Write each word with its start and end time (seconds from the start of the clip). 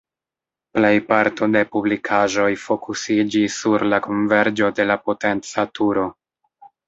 Plej 0.77 0.93
parto 1.09 1.49
de 1.55 1.61
publikaĵoj 1.75 2.47
fokusiĝis 2.63 3.59
sur 3.65 3.85
la 3.91 4.01
konverĝo 4.07 4.71
de 4.79 4.87
la 4.93 4.99
potenca 5.05 5.67
turo. 5.81 6.07